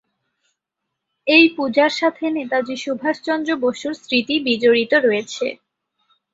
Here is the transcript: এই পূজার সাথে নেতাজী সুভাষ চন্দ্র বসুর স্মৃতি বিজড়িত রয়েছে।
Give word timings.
এই 1.27 1.45
পূজার 1.55 1.91
সাথে 1.99 2.25
নেতাজী 2.37 2.75
সুভাষ 2.77 3.15
চন্দ্র 3.23 3.49
বসুর 3.63 3.93
স্মৃতি 4.01 4.35
বিজড়িত 4.45 4.93
রয়েছে। 5.05 5.45